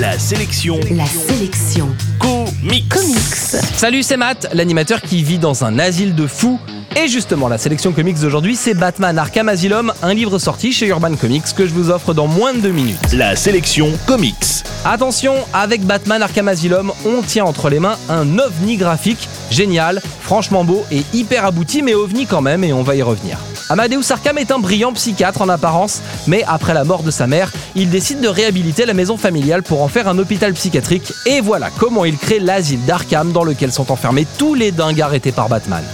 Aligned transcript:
La 0.00 0.18
sélection 0.18 0.80
La 0.92 1.04
sélection 1.04 1.86
comics. 2.18 2.88
comics. 2.88 3.60
Salut, 3.76 4.02
c'est 4.02 4.16
Matt, 4.16 4.48
l'animateur 4.54 5.02
qui 5.02 5.22
vit 5.22 5.36
dans 5.36 5.62
un 5.62 5.78
asile 5.78 6.14
de 6.14 6.26
fous. 6.26 6.58
Et 6.96 7.06
justement, 7.06 7.48
la 7.48 7.56
sélection 7.56 7.92
comics 7.92 8.18
d'aujourd'hui, 8.18 8.56
c'est 8.56 8.74
Batman 8.74 9.16
Arkham 9.16 9.48
Asylum, 9.48 9.92
un 10.02 10.12
livre 10.12 10.38
sorti 10.38 10.72
chez 10.72 10.88
Urban 10.88 11.14
Comics 11.14 11.54
que 11.56 11.64
je 11.64 11.72
vous 11.72 11.88
offre 11.88 12.14
dans 12.14 12.26
moins 12.26 12.52
de 12.52 12.58
deux 12.58 12.72
minutes. 12.72 13.12
La 13.12 13.36
sélection 13.36 13.92
comics. 14.06 14.64
Attention, 14.84 15.34
avec 15.52 15.82
Batman 15.82 16.20
Arkham 16.20 16.48
Asylum, 16.48 16.92
on 17.06 17.22
tient 17.22 17.44
entre 17.44 17.70
les 17.70 17.78
mains 17.78 17.96
un 18.08 18.38
ovni 18.38 18.76
graphique 18.76 19.28
génial, 19.50 20.02
franchement 20.20 20.64
beau 20.64 20.84
et 20.90 21.02
hyper 21.12 21.44
abouti, 21.44 21.82
mais 21.82 21.94
ovni 21.94 22.26
quand 22.26 22.40
même, 22.40 22.64
et 22.64 22.72
on 22.72 22.82
va 22.82 22.96
y 22.96 23.02
revenir. 23.02 23.38
Amadeus 23.68 24.10
Arkham 24.10 24.38
est 24.38 24.50
un 24.50 24.58
brillant 24.58 24.92
psychiatre 24.92 25.42
en 25.42 25.48
apparence, 25.48 26.02
mais 26.26 26.42
après 26.48 26.74
la 26.74 26.82
mort 26.82 27.04
de 27.04 27.12
sa 27.12 27.28
mère, 27.28 27.52
il 27.76 27.88
décide 27.88 28.20
de 28.20 28.28
réhabiliter 28.28 28.84
la 28.84 28.94
maison 28.94 29.16
familiale 29.16 29.62
pour 29.62 29.82
en 29.82 29.88
faire 29.88 30.08
un 30.08 30.18
hôpital 30.18 30.54
psychiatrique, 30.54 31.12
et 31.24 31.40
voilà 31.40 31.70
comment 31.78 32.04
il 32.04 32.18
crée 32.18 32.40
l'asile 32.40 32.84
d'Arkham 32.84 33.30
dans 33.30 33.44
lequel 33.44 33.70
sont 33.70 33.92
enfermés 33.92 34.26
tous 34.38 34.54
les 34.54 34.72
dingues 34.72 35.00
arrêtés 35.00 35.32
par 35.32 35.48
Batman. 35.48 35.84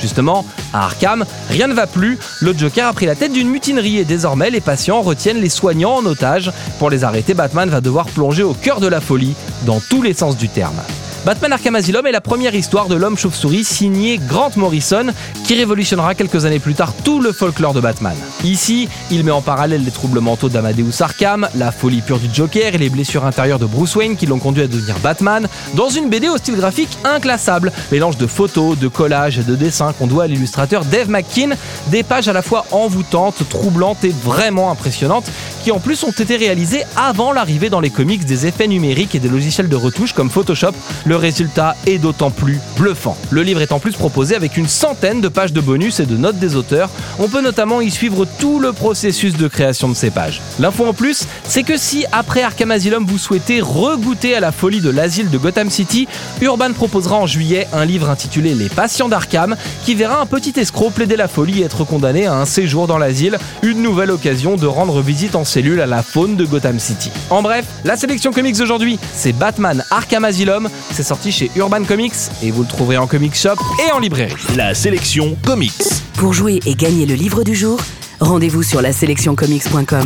Justement, 0.00 0.44
à 0.72 0.84
Arkham, 0.84 1.24
rien 1.50 1.68
ne 1.68 1.74
va 1.74 1.86
plus, 1.86 2.18
le 2.40 2.56
Joker 2.56 2.88
a 2.88 2.92
pris 2.92 3.06
la 3.06 3.14
tête 3.14 3.32
d'une 3.32 3.48
mutinerie 3.48 3.98
et 3.98 4.04
désormais 4.04 4.50
les 4.50 4.60
patients 4.60 5.02
retiennent 5.02 5.40
les 5.40 5.48
soignants 5.48 5.96
en 5.96 6.06
otage. 6.06 6.52
Pour 6.78 6.90
les 6.90 7.04
arrêter, 7.04 7.34
Batman 7.34 7.68
va 7.68 7.80
devoir 7.80 8.06
plonger 8.06 8.42
au 8.42 8.54
cœur 8.54 8.80
de 8.80 8.88
la 8.88 9.00
folie, 9.00 9.34
dans 9.64 9.80
tous 9.80 10.02
les 10.02 10.14
sens 10.14 10.36
du 10.36 10.48
terme. 10.48 10.80
Batman 11.26 11.54
Arkham 11.54 11.74
Asylum 11.74 12.06
est 12.06 12.12
la 12.12 12.20
première 12.20 12.54
histoire 12.54 12.86
de 12.86 12.94
l'homme 12.94 13.18
chauve-souris 13.18 13.64
signée 13.64 14.20
Grant 14.28 14.52
Morrison 14.54 15.06
qui 15.44 15.56
révolutionnera 15.56 16.14
quelques 16.14 16.44
années 16.44 16.60
plus 16.60 16.74
tard 16.74 16.92
tout 17.02 17.20
le 17.20 17.32
folklore 17.32 17.74
de 17.74 17.80
Batman. 17.80 18.14
Ici, 18.44 18.88
il 19.10 19.24
met 19.24 19.32
en 19.32 19.42
parallèle 19.42 19.84
les 19.84 19.90
troubles 19.90 20.20
mentaux 20.20 20.48
d'Amadeus 20.48 21.02
Arkham, 21.02 21.48
la 21.56 21.72
folie 21.72 22.00
pure 22.00 22.20
du 22.20 22.28
Joker 22.32 22.76
et 22.76 22.78
les 22.78 22.90
blessures 22.90 23.24
intérieures 23.24 23.58
de 23.58 23.66
Bruce 23.66 23.96
Wayne 23.96 24.16
qui 24.16 24.26
l'ont 24.26 24.38
conduit 24.38 24.62
à 24.62 24.68
devenir 24.68 25.00
Batman 25.00 25.48
dans 25.74 25.88
une 25.88 26.10
BD 26.10 26.28
au 26.28 26.36
style 26.36 26.54
graphique 26.54 26.96
inclassable, 27.02 27.72
mélange 27.90 28.18
de 28.18 28.28
photos, 28.28 28.78
de 28.78 28.86
collages 28.86 29.40
et 29.40 29.42
de 29.42 29.56
dessins 29.56 29.94
qu'on 29.94 30.06
doit 30.06 30.24
à 30.24 30.26
l'illustrateur 30.28 30.84
Dave 30.84 31.10
McKean, 31.10 31.56
des 31.88 32.04
pages 32.04 32.28
à 32.28 32.32
la 32.32 32.42
fois 32.42 32.66
envoûtantes, 32.70 33.42
troublantes 33.50 34.04
et 34.04 34.14
vraiment 34.22 34.70
impressionnantes 34.70 35.26
qui 35.66 35.72
en 35.72 35.80
plus 35.80 36.04
ont 36.04 36.12
été 36.12 36.36
réalisées 36.36 36.84
avant 36.94 37.32
l'arrivée 37.32 37.70
dans 37.70 37.80
les 37.80 37.90
comics 37.90 38.24
des 38.24 38.46
effets 38.46 38.68
numériques 38.68 39.16
et 39.16 39.18
des 39.18 39.28
logiciels 39.28 39.68
de 39.68 39.74
retouche 39.74 40.12
comme 40.12 40.30
Photoshop. 40.30 40.70
Le 41.04 41.16
résultat 41.16 41.74
est 41.88 41.98
d'autant 41.98 42.30
plus 42.30 42.60
bluffant. 42.76 43.16
Le 43.30 43.42
livre 43.42 43.60
est 43.60 43.72
en 43.72 43.80
plus 43.80 43.90
proposé 43.90 44.36
avec 44.36 44.56
une 44.56 44.68
centaine 44.68 45.20
de 45.20 45.26
pages 45.26 45.52
de 45.52 45.60
bonus 45.60 45.98
et 45.98 46.06
de 46.06 46.16
notes 46.16 46.38
des 46.38 46.54
auteurs. 46.54 46.88
On 47.18 47.26
peut 47.26 47.42
notamment 47.42 47.80
y 47.80 47.90
suivre 47.90 48.28
tout 48.38 48.60
le 48.60 48.72
processus 48.72 49.36
de 49.36 49.48
création 49.48 49.88
de 49.88 49.94
ces 49.94 50.10
pages. 50.10 50.40
L'info 50.60 50.86
en 50.86 50.92
plus, 50.92 51.26
c'est 51.42 51.64
que 51.64 51.76
si 51.76 52.06
après 52.12 52.44
Arkham 52.44 52.70
Asylum 52.70 53.04
vous 53.04 53.18
souhaitez 53.18 53.60
regoûter 53.60 54.36
à 54.36 54.40
la 54.40 54.52
folie 54.52 54.80
de 54.80 54.90
l'asile 54.90 55.30
de 55.30 55.38
Gotham 55.38 55.70
City, 55.70 56.06
Urban 56.42 56.74
proposera 56.74 57.16
en 57.16 57.26
juillet 57.26 57.66
un 57.72 57.84
livre 57.84 58.08
intitulé 58.08 58.54
Les 58.54 58.68
patients 58.68 59.08
d'Arkham 59.08 59.56
qui 59.84 59.96
verra 59.96 60.20
un 60.20 60.26
petit 60.26 60.52
escroc 60.60 60.90
plaider 60.90 61.16
la 61.16 61.26
folie 61.26 61.62
et 61.62 61.64
être 61.64 61.82
condamné 61.82 62.26
à 62.26 62.36
un 62.36 62.44
séjour 62.44 62.86
dans 62.86 62.98
l'asile, 62.98 63.36
une 63.64 63.82
nouvelle 63.82 64.12
occasion 64.12 64.54
de 64.54 64.66
rendre 64.68 65.00
visite 65.00 65.34
en 65.34 65.44
cellule 65.56 65.80
à 65.80 65.86
la 65.86 66.02
faune 66.02 66.36
de 66.36 66.44
Gotham 66.44 66.78
City. 66.78 67.10
En 67.30 67.40
bref, 67.40 67.64
la 67.82 67.96
sélection 67.96 68.30
comics 68.30 68.58
d'aujourd'hui, 68.58 68.98
c'est 69.14 69.32
Batman 69.32 69.82
Arkham 69.90 70.22
Asylum, 70.22 70.68
c'est 70.92 71.02
sorti 71.02 71.32
chez 71.32 71.50
Urban 71.56 71.82
Comics 71.84 72.12
et 72.42 72.50
vous 72.50 72.60
le 72.60 72.68
trouverez 72.68 72.98
en 72.98 73.06
comic 73.06 73.34
shop 73.34 73.56
et 73.88 73.90
en 73.90 73.98
librairie. 73.98 74.34
La 74.54 74.74
sélection 74.74 75.34
comics. 75.46 75.72
Pour 76.18 76.34
jouer 76.34 76.60
et 76.66 76.74
gagner 76.74 77.06
le 77.06 77.14
livre 77.14 77.42
du 77.42 77.54
jour, 77.54 77.80
rendez-vous 78.20 78.62
sur 78.62 78.82
la 78.82 78.92
sélectioncomics.com. 78.92 80.04